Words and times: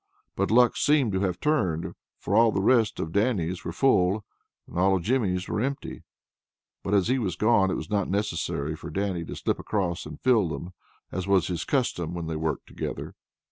But 0.35 0.49
luck 0.49 0.77
seemed 0.77 1.11
to 1.11 1.19
have 1.19 1.39
turned, 1.39 1.93
for 2.17 2.35
all 2.35 2.51
the 2.51 2.59
rest 2.59 2.99
of 2.99 3.11
Dannie's 3.11 3.63
were 3.63 3.71
full, 3.71 4.25
and 4.65 4.75
all 4.79 4.95
of 4.95 5.03
Jimmy's 5.03 5.47
were 5.47 5.61
empty. 5.61 6.01
But 6.81 6.95
as 6.95 7.07
he 7.07 7.19
was 7.19 7.35
gone, 7.35 7.69
it 7.69 7.75
was 7.75 7.91
not 7.91 8.09
necessary 8.09 8.75
for 8.75 8.89
Dannie 8.89 9.25
to 9.25 9.35
slip 9.35 9.59
across 9.59 10.07
and 10.07 10.19
fill 10.19 10.49
them, 10.49 10.73
as 11.11 11.27
was 11.27 11.49
his 11.49 11.65
custom 11.65 12.15
when 12.15 12.25
they 12.25 12.35
worked 12.35 12.65
together. 12.65 13.13